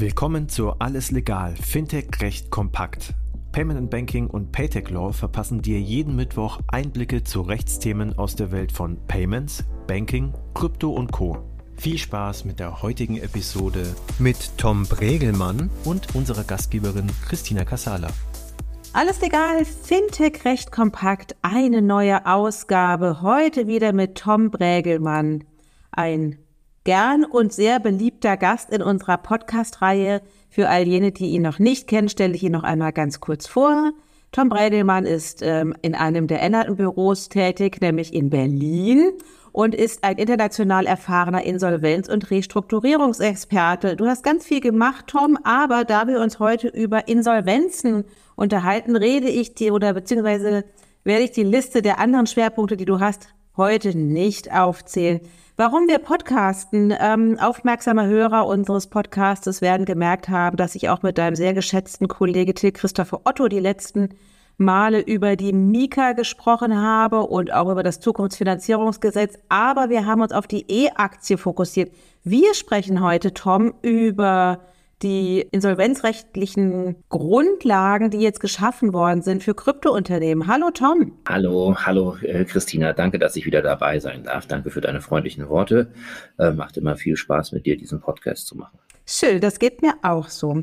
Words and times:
Willkommen 0.00 0.48
zu 0.48 0.74
Alles 0.78 1.10
Legal, 1.10 1.56
Fintech 1.56 2.20
Recht 2.20 2.52
kompakt. 2.52 3.14
Payment 3.50 3.80
and 3.80 3.90
Banking 3.90 4.28
und 4.28 4.52
Paytech 4.52 4.90
Law 4.90 5.10
verpassen 5.10 5.60
dir 5.60 5.80
jeden 5.80 6.14
Mittwoch 6.14 6.60
Einblicke 6.68 7.24
zu 7.24 7.40
Rechtsthemen 7.40 8.16
aus 8.16 8.36
der 8.36 8.52
Welt 8.52 8.70
von 8.70 8.96
Payments, 9.08 9.64
Banking, 9.88 10.32
Krypto 10.54 10.92
und 10.92 11.10
Co. 11.10 11.38
Viel 11.76 11.98
Spaß 11.98 12.44
mit 12.44 12.60
der 12.60 12.80
heutigen 12.80 13.16
Episode 13.16 13.92
mit 14.20 14.56
Tom 14.56 14.84
Bregelmann 14.84 15.68
und 15.84 16.14
unserer 16.14 16.44
Gastgeberin 16.44 17.10
Christina 17.26 17.64
Casala. 17.64 18.10
Alles 18.92 19.20
legal, 19.20 19.64
Fintech 19.64 20.44
recht 20.44 20.70
kompakt, 20.70 21.34
eine 21.42 21.82
neue 21.82 22.24
Ausgabe. 22.24 23.20
Heute 23.20 23.66
wieder 23.66 23.92
mit 23.92 24.14
Tom 24.14 24.52
Brägelmann, 24.52 25.42
ein 25.90 26.38
gern 26.84 27.24
und 27.24 27.52
sehr 27.52 27.80
beliebter 27.80 28.36
Gast 28.36 28.70
in 28.70 28.82
unserer 28.82 29.18
Podcast-Reihe. 29.18 30.22
Für 30.50 30.68
all 30.68 30.86
jene, 30.86 31.12
die 31.12 31.30
ihn 31.30 31.42
noch 31.42 31.58
nicht 31.58 31.86
kennen, 31.86 32.08
stelle 32.08 32.34
ich 32.34 32.42
ihn 32.42 32.52
noch 32.52 32.64
einmal 32.64 32.92
ganz 32.92 33.20
kurz 33.20 33.46
vor. 33.46 33.92
Tom 34.32 34.48
Brägelmann 34.48 35.06
ist 35.06 35.40
ähm, 35.42 35.74
in 35.82 35.94
einem 35.94 36.26
der 36.26 36.42
änderten 36.42 36.76
Büros 36.76 37.28
tätig, 37.28 37.80
nämlich 37.80 38.12
in 38.12 38.30
Berlin 38.30 39.12
und 39.52 39.74
ist 39.74 40.04
ein 40.04 40.18
international 40.18 40.86
erfahrener 40.86 41.44
Insolvenz- 41.44 42.08
und 42.08 42.30
Restrukturierungsexperte. 42.30 43.96
Du 43.96 44.06
hast 44.06 44.22
ganz 44.22 44.44
viel 44.44 44.60
gemacht, 44.60 45.06
Tom, 45.08 45.38
aber 45.44 45.84
da 45.84 46.06
wir 46.06 46.20
uns 46.20 46.38
heute 46.38 46.68
über 46.68 47.08
Insolvenzen 47.08 48.04
unterhalten, 48.36 48.96
rede 48.96 49.28
ich 49.28 49.54
dir 49.54 49.74
oder 49.74 49.94
beziehungsweise 49.94 50.64
werde 51.04 51.24
ich 51.24 51.32
die 51.32 51.42
Liste 51.42 51.82
der 51.82 51.98
anderen 51.98 52.26
Schwerpunkte, 52.26 52.76
die 52.76 52.84
du 52.84 53.00
hast, 53.00 53.34
heute 53.56 53.96
nicht 53.96 54.52
aufzählen. 54.52 55.20
Warum 55.60 55.88
wir 55.88 55.98
podcasten? 55.98 56.94
Ähm, 57.00 57.36
aufmerksame 57.40 58.06
Hörer 58.06 58.46
unseres 58.46 58.86
Podcastes 58.86 59.60
werden 59.60 59.86
gemerkt 59.86 60.28
haben, 60.28 60.56
dass 60.56 60.76
ich 60.76 60.88
auch 60.88 61.02
mit 61.02 61.18
deinem 61.18 61.34
sehr 61.34 61.52
geschätzten 61.52 62.06
Kollege 62.06 62.54
Till 62.54 62.70
Christopher 62.70 63.22
Otto 63.24 63.48
die 63.48 63.58
letzten 63.58 64.10
Male 64.56 65.00
über 65.00 65.34
die 65.34 65.52
Mika 65.52 66.12
gesprochen 66.12 66.80
habe 66.80 67.22
und 67.22 67.52
auch 67.52 67.72
über 67.72 67.82
das 67.82 67.98
Zukunftsfinanzierungsgesetz. 67.98 69.36
Aber 69.48 69.90
wir 69.90 70.06
haben 70.06 70.20
uns 70.20 70.30
auf 70.30 70.46
die 70.46 70.64
E-Aktie 70.68 71.36
fokussiert. 71.36 71.90
Wir 72.22 72.54
sprechen 72.54 73.02
heute, 73.02 73.34
Tom, 73.34 73.74
über 73.82 74.60
die 75.02 75.46
insolvenzrechtlichen 75.52 76.96
Grundlagen, 77.08 78.10
die 78.10 78.18
jetzt 78.18 78.40
geschaffen 78.40 78.92
worden 78.92 79.22
sind 79.22 79.42
für 79.42 79.54
Kryptounternehmen. 79.54 80.48
Hallo 80.48 80.70
Tom. 80.72 81.12
Hallo, 81.28 81.76
hallo 81.78 82.16
äh, 82.22 82.44
Christina. 82.44 82.92
Danke, 82.92 83.18
dass 83.18 83.36
ich 83.36 83.46
wieder 83.46 83.62
dabei 83.62 84.00
sein 84.00 84.24
darf. 84.24 84.46
Danke 84.46 84.70
für 84.70 84.80
deine 84.80 85.00
freundlichen 85.00 85.48
Worte. 85.48 85.92
Äh, 86.38 86.50
macht 86.50 86.76
immer 86.76 86.96
viel 86.96 87.16
Spaß 87.16 87.52
mit 87.52 87.66
dir, 87.66 87.76
diesen 87.76 88.00
Podcast 88.00 88.46
zu 88.46 88.56
machen. 88.56 88.78
Schön, 89.06 89.40
das 89.40 89.58
geht 89.58 89.82
mir 89.82 89.94
auch 90.02 90.28
so. 90.28 90.62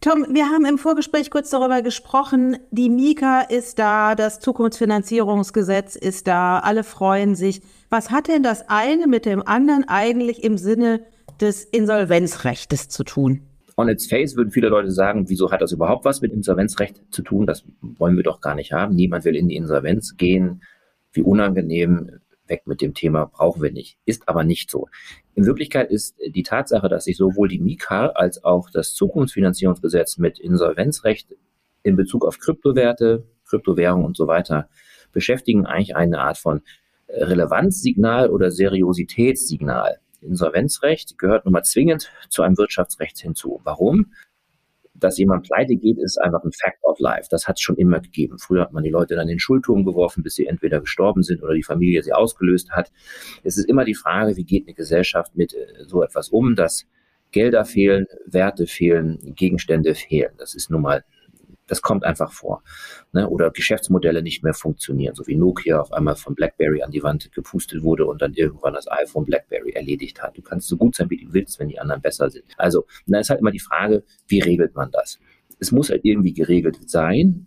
Tom, 0.00 0.26
wir 0.30 0.46
haben 0.46 0.66
im 0.66 0.76
Vorgespräch 0.76 1.30
kurz 1.30 1.50
darüber 1.50 1.80
gesprochen. 1.80 2.58
Die 2.70 2.90
Mika 2.90 3.40
ist 3.42 3.78
da, 3.78 4.14
das 4.14 4.40
Zukunftsfinanzierungsgesetz 4.40 5.96
ist 5.96 6.26
da, 6.26 6.58
alle 6.58 6.84
freuen 6.84 7.34
sich. 7.34 7.62
Was 7.88 8.10
hat 8.10 8.28
denn 8.28 8.42
das 8.42 8.68
eine 8.68 9.06
mit 9.06 9.24
dem 9.24 9.46
anderen 9.46 9.88
eigentlich 9.88 10.42
im 10.42 10.58
Sinne 10.58 11.04
des 11.40 11.64
Insolvenzrechtes 11.64 12.88
zu 12.88 13.04
tun? 13.04 13.46
On 13.76 13.88
its 13.88 14.06
face 14.06 14.36
würden 14.36 14.50
viele 14.50 14.68
Leute 14.68 14.90
sagen, 14.90 15.28
wieso 15.28 15.50
hat 15.50 15.60
das 15.60 15.72
überhaupt 15.72 16.04
was 16.04 16.20
mit 16.20 16.32
Insolvenzrecht 16.32 17.02
zu 17.10 17.22
tun? 17.22 17.46
Das 17.46 17.64
wollen 17.80 18.16
wir 18.16 18.22
doch 18.22 18.40
gar 18.40 18.54
nicht 18.54 18.72
haben. 18.72 18.94
Niemand 18.94 19.24
will 19.24 19.36
in 19.36 19.48
die 19.48 19.56
Insolvenz 19.56 20.16
gehen. 20.16 20.62
Wie 21.12 21.22
unangenehm, 21.22 22.20
weg 22.46 22.62
mit 22.66 22.80
dem 22.80 22.94
Thema, 22.94 23.26
brauchen 23.26 23.62
wir 23.62 23.72
nicht. 23.72 23.98
Ist 24.04 24.28
aber 24.28 24.44
nicht 24.44 24.70
so. 24.70 24.88
In 25.34 25.46
Wirklichkeit 25.46 25.90
ist 25.90 26.16
die 26.26 26.42
Tatsache, 26.42 26.88
dass 26.88 27.04
sich 27.04 27.16
sowohl 27.16 27.48
die 27.48 27.60
Mika 27.60 28.08
als 28.08 28.44
auch 28.44 28.70
das 28.70 28.94
Zukunftsfinanzierungsgesetz 28.94 30.18
mit 30.18 30.38
Insolvenzrecht 30.38 31.34
in 31.82 31.96
Bezug 31.96 32.24
auf 32.24 32.38
Kryptowerte, 32.38 33.24
Kryptowährungen 33.48 34.06
und 34.06 34.16
so 34.16 34.26
weiter 34.26 34.68
beschäftigen, 35.12 35.66
eigentlich 35.66 35.96
eine 35.96 36.20
Art 36.20 36.38
von 36.38 36.62
Relevanzsignal 37.08 38.30
oder 38.30 38.50
Seriositätssignal. 38.50 39.98
Insolvenzrecht 40.24 41.18
gehört 41.18 41.44
nun 41.44 41.52
mal 41.52 41.62
zwingend 41.62 42.10
zu 42.28 42.42
einem 42.42 42.56
Wirtschaftsrecht 42.58 43.18
hinzu. 43.18 43.60
Warum? 43.64 44.12
Dass 44.94 45.18
jemand 45.18 45.46
pleite 45.46 45.76
geht, 45.76 45.98
ist 45.98 46.18
einfach 46.18 46.44
ein 46.44 46.52
Fact 46.52 46.78
of 46.82 46.98
Life. 47.00 47.26
Das 47.30 47.48
hat 47.48 47.56
es 47.56 47.62
schon 47.62 47.76
immer 47.76 48.00
gegeben. 48.00 48.38
Früher 48.38 48.62
hat 48.62 48.72
man 48.72 48.84
die 48.84 48.90
Leute 48.90 49.14
dann 49.14 49.24
in 49.24 49.34
den 49.34 49.38
Schulturm 49.40 49.84
geworfen, 49.84 50.22
bis 50.22 50.36
sie 50.36 50.46
entweder 50.46 50.80
gestorben 50.80 51.22
sind 51.22 51.42
oder 51.42 51.54
die 51.54 51.64
Familie 51.64 52.02
sie 52.02 52.12
ausgelöst 52.12 52.70
hat. 52.70 52.92
Es 53.42 53.58
ist 53.58 53.68
immer 53.68 53.84
die 53.84 53.94
Frage, 53.94 54.36
wie 54.36 54.44
geht 54.44 54.66
eine 54.66 54.74
Gesellschaft 54.74 55.36
mit 55.36 55.54
äh, 55.54 55.84
so 55.86 56.02
etwas 56.02 56.28
um, 56.28 56.54
dass 56.54 56.86
Gelder 57.32 57.64
fehlen, 57.64 58.06
Werte 58.26 58.68
fehlen, 58.68 59.18
Gegenstände 59.34 59.96
fehlen. 59.96 60.32
Das 60.38 60.54
ist 60.54 60.70
nun 60.70 60.82
mal 60.82 61.04
das 61.66 61.82
kommt 61.82 62.04
einfach 62.04 62.32
vor. 62.32 62.62
Ne? 63.12 63.28
Oder 63.28 63.50
Geschäftsmodelle 63.50 64.22
nicht 64.22 64.42
mehr 64.42 64.54
funktionieren, 64.54 65.14
so 65.14 65.26
wie 65.26 65.36
Nokia 65.36 65.80
auf 65.80 65.92
einmal 65.92 66.16
von 66.16 66.34
BlackBerry 66.34 66.82
an 66.82 66.90
die 66.90 67.02
Wand 67.02 67.32
gepustet 67.32 67.82
wurde 67.82 68.06
und 68.06 68.20
dann 68.22 68.34
irgendwann 68.34 68.74
das 68.74 68.90
iPhone 68.90 69.24
BlackBerry 69.24 69.72
erledigt 69.72 70.22
hat. 70.22 70.36
Du 70.36 70.42
kannst 70.42 70.68
so 70.68 70.76
gut 70.76 70.94
sein, 70.94 71.10
wie 71.10 71.24
du 71.24 71.32
willst, 71.32 71.58
wenn 71.58 71.68
die 71.68 71.78
anderen 71.78 72.02
besser 72.02 72.30
sind. 72.30 72.44
Also, 72.56 72.86
da 73.06 73.18
ist 73.18 73.30
halt 73.30 73.40
immer 73.40 73.50
die 73.50 73.60
Frage, 73.60 74.04
wie 74.26 74.40
regelt 74.40 74.74
man 74.74 74.90
das? 74.90 75.18
Es 75.58 75.72
muss 75.72 75.90
halt 75.90 76.04
irgendwie 76.04 76.34
geregelt 76.34 76.78
sein. 76.90 77.46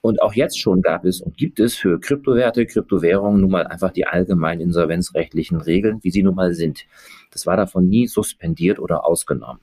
Und 0.00 0.20
auch 0.20 0.34
jetzt 0.34 0.58
schon 0.58 0.82
gab 0.82 1.06
es 1.06 1.22
und 1.22 1.38
gibt 1.38 1.60
es 1.60 1.76
für 1.76 1.98
Kryptowerte, 1.98 2.66
Kryptowährungen 2.66 3.40
nun 3.40 3.50
mal 3.50 3.66
einfach 3.66 3.90
die 3.90 4.06
allgemeinen 4.06 4.60
insolvenzrechtlichen 4.60 5.58
Regeln, 5.58 6.00
wie 6.02 6.10
sie 6.10 6.22
nun 6.22 6.34
mal 6.34 6.52
sind. 6.52 6.84
Das 7.30 7.46
war 7.46 7.56
davon 7.56 7.88
nie 7.88 8.06
suspendiert 8.06 8.78
oder 8.78 9.06
ausgenommen. 9.06 9.62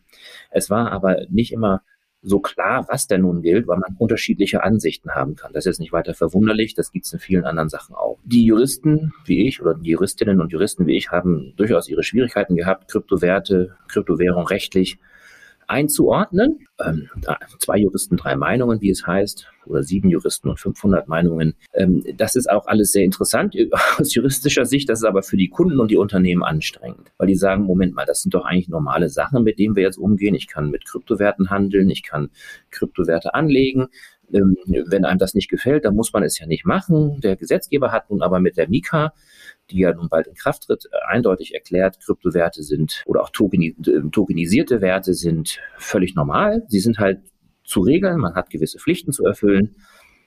Es 0.49 0.71
war 0.71 0.91
aber 0.91 1.27
nicht 1.29 1.51
immer 1.51 1.83
so 2.21 2.39
klar, 2.39 2.85
was 2.87 3.07
denn 3.07 3.21
nun 3.21 3.41
gilt, 3.41 3.67
weil 3.67 3.79
man 3.79 3.95
unterschiedliche 3.97 4.63
Ansichten 4.63 5.11
haben 5.11 5.35
kann. 5.35 5.53
Das 5.53 5.65
ist 5.65 5.79
nicht 5.79 5.91
weiter 5.91 6.13
verwunderlich, 6.13 6.75
das 6.75 6.91
gibt 6.91 7.05
es 7.05 7.13
in 7.13 7.19
vielen 7.19 7.45
anderen 7.45 7.69
Sachen 7.69 7.95
auch. 7.95 8.19
Die 8.23 8.45
Juristen 8.45 9.13
wie 9.25 9.47
ich 9.47 9.61
oder 9.61 9.73
die 9.73 9.89
Juristinnen 9.89 10.39
und 10.39 10.51
Juristen 10.51 10.85
wie 10.85 10.97
ich 10.97 11.11
haben 11.11 11.53
durchaus 11.57 11.89
ihre 11.89 12.03
Schwierigkeiten 12.03 12.55
gehabt, 12.55 12.91
Kryptowerte, 12.91 13.75
Kryptowährung 13.87 14.45
rechtlich 14.45 14.99
einzuordnen. 15.71 16.67
Ähm, 16.85 17.09
zwei 17.59 17.77
Juristen, 17.77 18.17
drei 18.17 18.35
Meinungen, 18.35 18.81
wie 18.81 18.89
es 18.89 19.07
heißt, 19.07 19.47
oder 19.65 19.83
sieben 19.83 20.09
Juristen 20.09 20.49
und 20.49 20.59
500 20.59 21.07
Meinungen. 21.07 21.55
Ähm, 21.73 22.03
das 22.17 22.35
ist 22.35 22.49
auch 22.49 22.67
alles 22.67 22.91
sehr 22.91 23.03
interessant 23.03 23.55
aus 23.97 24.13
juristischer 24.13 24.65
Sicht. 24.65 24.89
Das 24.89 24.99
ist 24.99 25.05
aber 25.05 25.23
für 25.23 25.37
die 25.37 25.49
Kunden 25.49 25.79
und 25.79 25.89
die 25.89 25.97
Unternehmen 25.97 26.43
anstrengend, 26.43 27.11
weil 27.17 27.27
die 27.27 27.35
sagen, 27.35 27.63
Moment 27.63 27.95
mal, 27.95 28.05
das 28.05 28.21
sind 28.21 28.33
doch 28.33 28.45
eigentlich 28.45 28.69
normale 28.69 29.09
Sachen, 29.09 29.43
mit 29.43 29.57
denen 29.57 29.75
wir 29.75 29.83
jetzt 29.83 29.97
umgehen. 29.97 30.35
Ich 30.35 30.47
kann 30.47 30.69
mit 30.69 30.85
Kryptowerten 30.85 31.49
handeln, 31.49 31.89
ich 31.89 32.03
kann 32.03 32.29
Kryptowerte 32.69 33.33
anlegen. 33.33 33.87
Ähm, 34.33 34.57
wenn 34.65 35.05
einem 35.05 35.19
das 35.19 35.33
nicht 35.33 35.49
gefällt, 35.49 35.85
dann 35.85 35.95
muss 35.95 36.13
man 36.13 36.23
es 36.23 36.39
ja 36.39 36.45
nicht 36.45 36.65
machen. 36.65 37.19
Der 37.21 37.35
Gesetzgeber 37.35 37.91
hat 37.91 38.09
nun 38.09 38.21
aber 38.21 38.39
mit 38.39 38.57
der 38.57 38.69
Mika 38.69 39.13
die 39.71 39.79
ja 39.79 39.93
nun 39.93 40.09
bald 40.09 40.27
in 40.27 40.35
Kraft 40.35 40.63
tritt, 40.63 40.85
äh, 40.91 40.97
eindeutig 41.07 41.53
erklärt, 41.53 41.99
Kryptowerte 41.99 42.63
sind 42.63 43.03
oder 43.05 43.21
auch 43.21 43.29
äh, 43.29 43.73
tokenisierte 44.11 44.81
Werte 44.81 45.13
sind 45.13 45.59
völlig 45.77 46.15
normal. 46.15 46.63
Sie 46.67 46.79
sind 46.79 46.99
halt 46.99 47.19
zu 47.63 47.81
regeln, 47.81 48.19
man 48.19 48.35
hat 48.35 48.49
gewisse 48.49 48.79
Pflichten 48.79 49.11
zu 49.11 49.25
erfüllen. 49.25 49.75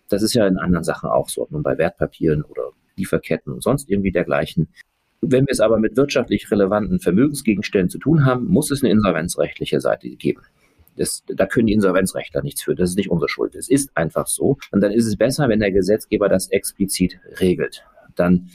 Das 0.08 0.22
ist 0.22 0.34
ja 0.34 0.46
in 0.46 0.58
anderen 0.58 0.84
Sachen 0.84 1.08
auch 1.08 1.28
so, 1.28 1.42
ob 1.42 1.50
nun 1.50 1.62
bei 1.62 1.78
Wertpapieren 1.78 2.42
oder 2.42 2.70
Lieferketten 2.96 3.52
und 3.52 3.62
sonst 3.62 3.90
irgendwie 3.90 4.12
dergleichen. 4.12 4.68
Wenn 5.20 5.46
wir 5.46 5.52
es 5.52 5.60
aber 5.60 5.78
mit 5.78 5.96
wirtschaftlich 5.96 6.50
relevanten 6.50 7.00
Vermögensgegenständen 7.00 7.90
zu 7.90 7.98
tun 7.98 8.24
haben, 8.24 8.46
muss 8.46 8.70
es 8.70 8.82
eine 8.82 8.92
insolvenzrechtliche 8.92 9.80
Seite 9.80 10.08
geben. 10.10 10.42
Das, 10.96 11.24
da 11.26 11.46
können 11.46 11.66
die 11.66 11.72
Insolvenzrechtler 11.72 12.42
nichts 12.42 12.62
für. 12.62 12.74
Das 12.74 12.90
ist 12.90 12.96
nicht 12.96 13.10
unsere 13.10 13.28
Schuld. 13.28 13.56
Es 13.56 13.68
ist 13.68 13.96
einfach 13.96 14.26
so. 14.26 14.58
Und 14.70 14.80
dann 14.80 14.92
ist 14.92 15.06
es 15.06 15.16
besser, 15.16 15.48
wenn 15.48 15.58
der 15.58 15.72
Gesetzgeber 15.72 16.28
das 16.28 16.50
explizit 16.50 17.18
regelt 17.40 17.84
dann 18.18 18.50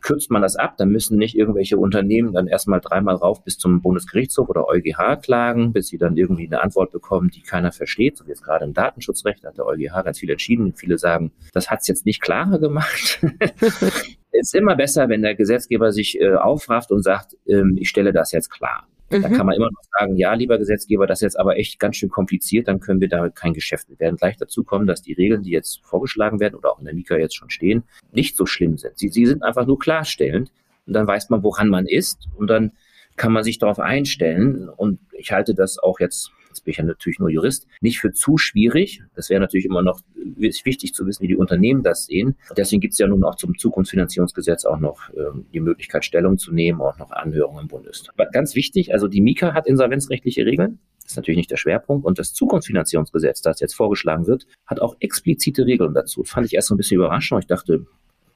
kürzt 0.00 0.30
man 0.30 0.42
das 0.42 0.56
ab, 0.56 0.76
dann 0.76 0.90
müssen 0.90 1.18
nicht 1.18 1.36
irgendwelche 1.36 1.78
Unternehmen 1.78 2.32
dann 2.32 2.46
erstmal 2.46 2.80
dreimal 2.80 3.16
rauf 3.16 3.44
bis 3.44 3.58
zum 3.58 3.82
Bundesgerichtshof 3.82 4.48
oder 4.48 4.66
EuGH 4.68 5.20
klagen, 5.22 5.72
bis 5.72 5.88
sie 5.88 5.98
dann 5.98 6.16
irgendwie 6.16 6.46
eine 6.46 6.62
Antwort 6.62 6.92
bekommen, 6.92 7.30
die 7.30 7.42
keiner 7.42 7.72
versteht. 7.72 8.16
So 8.16 8.26
wie 8.26 8.30
jetzt 8.30 8.42
gerade 8.42 8.64
im 8.64 8.74
Datenschutzrecht 8.74 9.44
hat 9.44 9.58
der 9.58 9.66
EuGH 9.66 10.04
ganz 10.04 10.18
viel 10.18 10.30
entschieden. 10.30 10.74
Viele 10.74 10.98
sagen, 10.98 11.32
das 11.52 11.70
hat 11.70 11.80
es 11.80 11.88
jetzt 11.88 12.06
nicht 12.06 12.20
klarer 12.20 12.58
gemacht. 12.58 13.20
Es 13.50 14.14
ist 14.30 14.54
immer 14.54 14.76
besser, 14.76 15.08
wenn 15.08 15.22
der 15.22 15.34
Gesetzgeber 15.34 15.92
sich 15.92 16.20
äh, 16.20 16.34
aufrafft 16.34 16.90
und 16.90 17.02
sagt, 17.02 17.36
ähm, 17.46 17.76
ich 17.78 17.88
stelle 17.88 18.12
das 18.12 18.32
jetzt 18.32 18.50
klar. 18.50 18.86
Mhm. 19.18 19.22
Da 19.22 19.28
kann 19.30 19.46
man 19.46 19.56
immer 19.56 19.70
noch 19.70 19.82
sagen, 19.98 20.16
ja, 20.16 20.34
lieber 20.34 20.58
Gesetzgeber, 20.58 21.06
das 21.06 21.18
ist 21.18 21.22
jetzt 21.22 21.40
aber 21.40 21.56
echt 21.56 21.78
ganz 21.78 21.96
schön 21.96 22.08
kompliziert, 22.08 22.68
dann 22.68 22.80
können 22.80 23.00
wir 23.00 23.08
damit 23.08 23.34
kein 23.34 23.54
Geschäft. 23.54 23.88
Wir 23.88 23.98
werden 23.98 24.16
gleich 24.16 24.36
dazu 24.36 24.64
kommen, 24.64 24.86
dass 24.86 25.02
die 25.02 25.12
Regeln, 25.12 25.42
die 25.42 25.50
jetzt 25.50 25.80
vorgeschlagen 25.84 26.40
werden 26.40 26.54
oder 26.54 26.72
auch 26.72 26.78
in 26.78 26.84
der 26.84 26.94
Mika 26.94 27.16
jetzt 27.16 27.36
schon 27.36 27.50
stehen, 27.50 27.84
nicht 28.12 28.36
so 28.36 28.46
schlimm 28.46 28.78
sind. 28.78 28.98
Sie, 28.98 29.08
sie 29.08 29.26
sind 29.26 29.42
einfach 29.42 29.66
nur 29.66 29.78
klarstellend 29.78 30.52
und 30.86 30.92
dann 30.92 31.06
weiß 31.06 31.30
man, 31.30 31.42
woran 31.42 31.68
man 31.68 31.86
ist 31.86 32.28
und 32.36 32.48
dann 32.48 32.72
kann 33.16 33.32
man 33.32 33.44
sich 33.44 33.58
darauf 33.58 33.78
einstellen 33.78 34.68
und 34.68 34.98
ich 35.12 35.32
halte 35.32 35.54
das 35.54 35.78
auch 35.78 36.00
jetzt 36.00 36.32
Jetzt 36.54 36.64
bin 36.64 36.70
ich 36.70 36.76
ja 36.78 36.84
natürlich 36.84 37.18
nur 37.18 37.30
Jurist, 37.30 37.66
nicht 37.80 37.98
für 37.98 38.12
zu 38.12 38.38
schwierig. 38.38 39.02
Das 39.16 39.28
wäre 39.28 39.40
natürlich 39.40 39.66
immer 39.66 39.82
noch 39.82 40.00
wichtig 40.14 40.94
zu 40.94 41.04
wissen, 41.04 41.24
wie 41.24 41.26
die 41.26 41.36
Unternehmen 41.36 41.82
das 41.82 42.06
sehen. 42.06 42.36
Deswegen 42.56 42.80
gibt 42.80 42.92
es 42.92 42.98
ja 42.98 43.08
nun 43.08 43.24
auch 43.24 43.34
zum 43.34 43.58
Zukunftsfinanzierungsgesetz 43.58 44.64
auch 44.64 44.78
noch 44.78 45.10
ähm, 45.16 45.46
die 45.52 45.58
Möglichkeit, 45.58 46.04
Stellung 46.04 46.38
zu 46.38 46.52
nehmen, 46.52 46.80
auch 46.80 46.96
noch 46.98 47.10
Anhörungen 47.10 47.62
im 47.62 47.68
Bundestag. 47.68 48.14
Aber 48.16 48.30
ganz 48.30 48.54
wichtig, 48.54 48.92
also 48.92 49.08
die 49.08 49.20
Mika 49.20 49.52
hat 49.52 49.66
insolvenzrechtliche 49.66 50.46
Regeln. 50.46 50.78
Das 51.02 51.12
ist 51.12 51.16
natürlich 51.16 51.38
nicht 51.38 51.50
der 51.50 51.56
Schwerpunkt. 51.56 52.06
Und 52.06 52.20
das 52.20 52.32
Zukunftsfinanzierungsgesetz, 52.34 53.42
das 53.42 53.58
jetzt 53.58 53.74
vorgeschlagen 53.74 54.28
wird, 54.28 54.46
hat 54.64 54.78
auch 54.78 54.96
explizite 55.00 55.66
Regeln 55.66 55.92
dazu. 55.92 56.22
Das 56.22 56.30
fand 56.30 56.46
ich 56.46 56.54
erst 56.54 56.68
so 56.68 56.74
ein 56.74 56.78
bisschen 56.78 56.98
überraschend. 56.98 57.42
Ich 57.42 57.48
dachte, 57.48 57.84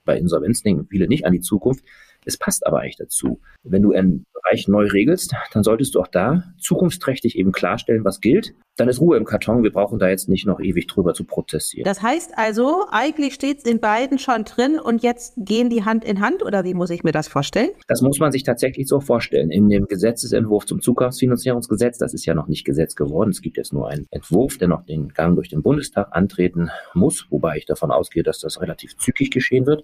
bei 0.05 0.19
Insolvenz 0.19 0.63
denken 0.63 0.89
viele 0.91 1.07
nicht 1.07 1.25
an 1.25 1.33
die 1.33 1.41
Zukunft. 1.41 1.85
Es 2.25 2.37
passt 2.37 2.67
aber 2.67 2.81
eigentlich 2.81 2.97
dazu. 2.97 3.41
Wenn 3.63 3.83
du 3.83 3.93
einen 3.93 4.27
Bereich 4.43 4.69
neu 4.69 4.87
regelst, 4.87 5.35
dann 5.53 5.63
solltest 5.63 5.95
du 5.95 6.01
auch 6.01 6.09
da 6.09 6.45
zukunftsträchtig 6.59 7.39
eben 7.39 7.53
klarstellen, 7.53 8.05
was 8.05 8.21
gilt. 8.21 8.55
Dann 8.77 8.89
ist 8.89 9.01
Ruhe 9.01 9.17
im 9.17 9.25
Karton. 9.25 9.65
Wir 9.65 9.73
brauchen 9.73 9.99
da 9.99 10.09
jetzt 10.09 10.29
nicht 10.29 10.47
noch 10.47 10.61
ewig 10.61 10.87
drüber 10.87 11.13
zu 11.13 11.25
protestieren. 11.25 11.85
Das 11.85 12.01
heißt 12.01 12.33
also, 12.37 12.87
eigentlich 12.91 13.35
steht 13.35 13.59
es 13.59 13.65
in 13.65 13.81
beiden 13.81 14.19
schon 14.19 14.45
drin 14.45 14.79
und 14.79 15.03
jetzt 15.03 15.35
gehen 15.37 15.69
die 15.69 15.85
Hand 15.85 16.05
in 16.05 16.21
Hand 16.21 16.45
oder 16.45 16.63
wie 16.65 16.75
muss 16.75 16.91
ich 16.91 17.03
mir 17.03 17.11
das 17.11 17.27
vorstellen? 17.27 17.71
Das 17.89 18.03
muss 18.03 18.21
man 18.21 18.31
sich 18.31 18.45
tatsächlich 18.45 18.87
so 18.87 19.01
vorstellen. 19.01 19.51
In 19.51 19.69
dem 19.69 19.87
Gesetzesentwurf 19.87 20.65
zum 20.67 20.81
Zukunftsfinanzierungsgesetz, 20.81 21.99
das 21.99 22.15
ist 22.15 22.25
ja 22.25 22.35
noch 22.35 22.47
nicht 22.47 22.65
Gesetz 22.65 22.95
geworden. 22.95 23.31
Es 23.31 23.43
gibt 23.43 23.57
jetzt 23.57 23.73
nur 23.73 23.89
einen 23.89 24.07
Entwurf, 24.11 24.59
der 24.59 24.69
noch 24.69 24.85
den 24.85 25.09
Gang 25.09 25.35
durch 25.35 25.49
den 25.49 25.63
Bundestag 25.63 26.09
antreten 26.13 26.71
muss, 26.95 27.27
wobei 27.31 27.57
ich 27.57 27.67
davon 27.67 27.91
ausgehe, 27.91 28.23
dass 28.23 28.39
das 28.39 28.61
relativ 28.61 28.97
zügig 28.97 29.31
geschehen 29.33 29.67
wird 29.67 29.83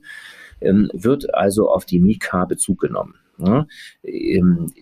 ähm, 0.61 0.91
wird 0.93 1.35
also 1.35 1.71
auf 1.71 1.85
die 1.85 2.00
Mika 2.00 2.45
Bezug 2.45 2.81
genommen. 2.81 3.15
Ja, 3.39 3.67
ähm, 4.03 4.73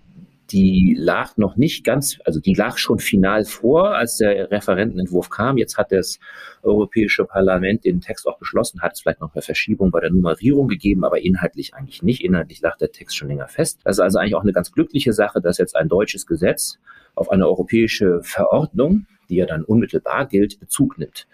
die 0.53 0.95
lag 0.99 1.39
noch 1.39 1.57
nicht 1.57 1.83
ganz, 1.83 2.19
also 2.25 2.39
die 2.39 2.55
lag 2.55 2.77
schon 2.77 2.99
final 2.99 3.45
vor, 3.45 3.97
als 3.97 4.19
der 4.19 4.51
Referentenentwurf 4.51 5.31
kam. 5.31 5.57
Jetzt 5.57 5.79
hat 5.79 5.93
das 5.93 6.19
Europäische 6.63 7.25
Parlament 7.25 7.85
den 7.85 8.01
Text 8.01 8.29
auch 8.29 8.39
beschlossen, 8.39 8.83
hat 8.83 8.93
es 8.93 9.01
vielleicht 9.01 9.21
noch 9.21 9.35
eine 9.35 9.43
Verschiebung 9.43 9.91
bei 9.91 10.01
der 10.01 10.11
Nummerierung 10.11 10.69
gegeben, 10.69 11.05
aber 11.05 11.23
inhaltlich 11.23 11.75
eigentlich 11.75 12.03
nicht. 12.03 12.23
Inhaltlich 12.23 12.61
lag 12.61 12.77
der 12.77 12.93
Text 12.93 13.17
schon 13.17 13.29
länger 13.29 13.49
fest. 13.49 13.81
Das 13.85 13.97
ist 13.97 14.01
also 14.01 14.19
eigentlich 14.19 14.35
auch 14.35 14.43
eine 14.43 14.53
ganz 14.53 14.73
glückliche 14.73 15.15
Sache, 15.15 15.41
dass 15.41 15.57
jetzt 15.57 15.75
ein 15.75 15.89
deutsches 15.89 16.27
Gesetz 16.27 16.79
auf 17.15 17.31
eine 17.31 17.47
europäische 17.47 18.21
Verordnung, 18.23 19.07
die 19.31 19.37
ja 19.37 19.47
dann 19.47 19.65
unmittelbar 19.65 20.27
gilt, 20.27 20.61
Bezug 20.61 20.99
nimmt. 20.99 21.27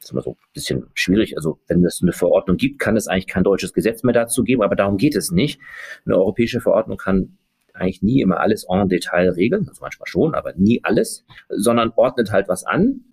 Das 0.00 0.08
ist 0.08 0.12
immer 0.12 0.22
so 0.22 0.30
ein 0.30 0.36
bisschen 0.54 0.86
schwierig. 0.94 1.36
Also 1.36 1.60
wenn 1.68 1.84
es 1.84 2.00
eine 2.02 2.12
Verordnung 2.12 2.56
gibt, 2.56 2.78
kann 2.78 2.96
es 2.96 3.06
eigentlich 3.06 3.26
kein 3.26 3.44
deutsches 3.44 3.74
Gesetz 3.74 4.02
mehr 4.02 4.14
dazu 4.14 4.44
geben, 4.44 4.62
aber 4.62 4.74
darum 4.74 4.96
geht 4.96 5.14
es 5.14 5.30
nicht. 5.30 5.60
Eine 6.06 6.16
europäische 6.16 6.60
Verordnung 6.60 6.96
kann 6.96 7.36
eigentlich 7.74 8.02
nie 8.02 8.22
immer 8.22 8.40
alles 8.40 8.66
en 8.68 8.88
Detail 8.88 9.28
regeln, 9.30 9.68
also 9.68 9.82
manchmal 9.82 10.06
schon, 10.06 10.34
aber 10.34 10.54
nie 10.54 10.80
alles, 10.84 11.24
sondern 11.48 11.92
ordnet 11.96 12.32
halt 12.32 12.48
was 12.48 12.64
an. 12.64 13.04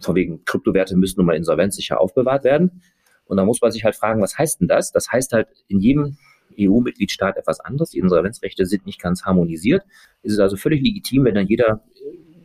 Von 0.00 0.14
wegen 0.16 0.44
Kryptowerte 0.44 0.96
müssen 0.96 1.18
nun 1.18 1.26
mal 1.26 1.36
insolvenzsicher 1.36 2.00
aufbewahrt 2.00 2.44
werden. 2.44 2.82
Und 3.24 3.38
da 3.38 3.44
muss 3.44 3.62
man 3.62 3.72
sich 3.72 3.84
halt 3.84 3.96
fragen, 3.96 4.20
was 4.20 4.36
heißt 4.36 4.60
denn 4.60 4.68
das? 4.68 4.92
Das 4.92 5.10
heißt 5.10 5.32
halt 5.32 5.48
in 5.68 5.80
jedem 5.80 6.18
EU-Mitgliedstaat 6.58 7.38
etwas 7.38 7.60
anderes. 7.60 7.90
Die 7.90 8.00
Insolvenzrechte 8.00 8.66
sind 8.66 8.84
nicht 8.84 9.00
ganz 9.00 9.24
harmonisiert. 9.24 9.82
Es 10.22 10.32
ist 10.32 10.40
also 10.40 10.56
völlig 10.56 10.82
legitim, 10.82 11.24
wenn 11.24 11.34
dann 11.34 11.46
jeder 11.46 11.82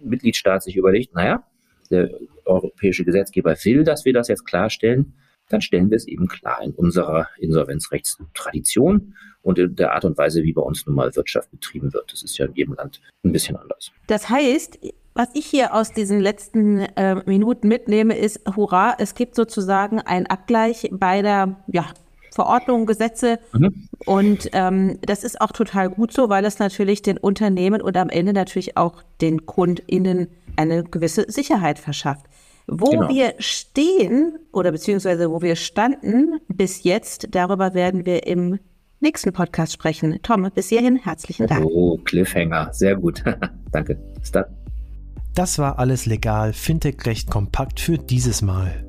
Mitgliedstaat 0.02 0.64
sich 0.64 0.78
überlegt, 0.78 1.14
naja, 1.14 1.44
der 1.90 2.10
europäische 2.46 3.06
Gesetzgeber 3.06 3.56
will, 3.64 3.84
dass 3.84 4.06
wir 4.06 4.14
das 4.14 4.28
jetzt 4.28 4.46
klarstellen, 4.46 5.14
dann 5.50 5.62
stellen 5.62 5.90
wir 5.90 5.98
es 5.98 6.08
eben 6.08 6.28
klar 6.28 6.62
in 6.62 6.72
unserer 6.72 7.28
Insolvenzrechtstradition 7.40 9.16
und 9.42 9.58
in 9.58 9.76
der 9.76 9.94
Art 9.94 10.06
und 10.06 10.18
Weise, 10.18 10.44
wie 10.44 10.54
bei 10.54 10.62
uns 10.62 10.86
nun 10.86 10.96
mal 10.96 11.16
Wirtschaft 11.16 11.50
betrieben 11.52 11.92
wird. 11.94 12.12
Das 12.12 12.24
ist 12.24 12.38
ja 12.38 12.46
in 12.46 12.54
jedem 12.54 12.76
Land 12.76 13.02
ein 13.24 13.32
bisschen 13.32 13.56
anders. 13.56 13.92
Das 14.08 14.30
heißt, 14.30 14.80
was 15.16 15.30
ich 15.34 15.46
hier 15.46 15.74
aus 15.74 15.92
diesen 15.92 16.20
letzten 16.20 16.80
äh, 16.80 17.16
Minuten 17.26 17.68
mitnehme, 17.68 18.18
ist, 18.18 18.42
hurra, 18.56 18.96
es 19.00 19.16
gibt 19.16 19.36
sozusagen 19.36 20.00
einen 20.00 20.28
Abgleich 20.28 20.88
beider 20.92 21.64
ja, 21.68 21.88
Verordnungen, 22.32 22.86
Gesetze. 22.86 23.40
Mhm. 23.54 23.88
Und 24.06 24.50
ähm, 24.54 25.00
das 25.02 25.24
ist 25.24 25.42
auch 25.42 25.52
total 25.52 25.90
gut 25.90 26.14
so, 26.14 26.30
weil 26.30 26.46
es 26.46 26.60
natürlich 26.60 27.02
den 27.02 27.18
Unternehmen 27.18 27.82
und 27.82 27.98
am 27.98 28.10
Ende 28.10 28.34
natürlich 28.34 28.78
auch 28.78 29.04
den 29.20 29.46
KundInnen 29.46 30.28
eine 30.60 30.84
gewisse 30.84 31.32
Sicherheit 31.32 31.80
verschafft. 31.80 32.26
Wo 32.68 32.92
genau. 32.92 33.10
wir 33.10 33.34
stehen 33.40 34.38
oder 34.52 34.72
beziehungsweise 34.72 35.32
wo 35.32 35.42
wir 35.42 35.56
standen 35.56 36.40
bis 36.48 36.84
jetzt, 36.84 37.30
darüber 37.32 37.74
werden 37.74 38.06
wir 38.06 38.28
im 38.28 38.60
nächsten 39.00 39.34
Podcast 39.34 39.74
sprechen. 39.74 40.20
Tom, 40.22 40.50
bis 40.54 40.70
hierhin 40.70 40.98
herzlichen 40.98 41.48
Dank. 41.48 41.66
Oh, 41.66 41.98
Cliffhanger, 42.04 42.72
sehr 42.74 42.96
gut. 42.96 43.24
Danke. 43.72 43.96
Bis 44.20 44.32
dann. 44.32 44.46
Das 45.34 45.58
war 45.58 45.80
alles 45.80 46.06
legal, 46.06 46.54
Fintech 46.54 47.06
recht 47.06 47.32
kompakt 47.32 47.80
für 47.80 47.98
dieses 47.98 48.42
Mal. 48.42 48.89